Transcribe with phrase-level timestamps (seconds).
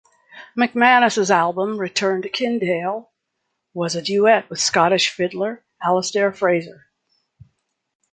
[0.57, 3.09] McManus's album "Return to Kintail"
[3.75, 6.87] was a duet with Scottish fiddler Alasdair Fraser.